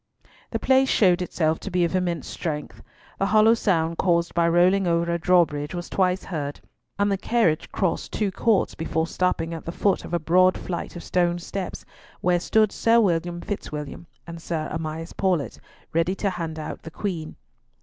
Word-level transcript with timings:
The 0.49 0.57
place 0.57 0.89
showed 0.89 1.21
itself 1.21 1.59
to 1.59 1.69
be 1.69 1.83
of 1.85 1.95
immense 1.95 2.27
strength. 2.27 2.81
The 3.19 3.27
hollow 3.27 3.53
sound 3.53 3.99
caused 3.99 4.33
by 4.33 4.49
rolling 4.49 4.87
over 4.87 5.11
a 5.13 5.19
drawbridge 5.19 5.75
was 5.75 5.91
twice 5.91 6.23
heard, 6.23 6.59
and 6.97 7.11
the 7.11 7.19
carriage 7.19 7.71
crossed 7.71 8.11
two 8.11 8.31
courts 8.31 8.73
before 8.73 9.05
stopping 9.05 9.53
at 9.53 9.63
the 9.65 9.71
foot 9.71 10.03
of 10.03 10.11
a 10.11 10.17
broad 10.19 10.57
flight 10.57 10.95
of 10.95 11.03
stone 11.03 11.37
steps, 11.37 11.85
where 12.19 12.39
stood 12.39 12.71
Sir 12.71 12.99
William 12.99 13.41
Fitzwilliam 13.41 14.07
and 14.25 14.41
Sir 14.41 14.67
Amias 14.71 15.13
Paulett 15.15 15.59
ready 15.93 16.15
to 16.15 16.31
hand 16.31 16.57
out 16.57 16.81
the 16.81 16.89
Queen. 16.89 17.35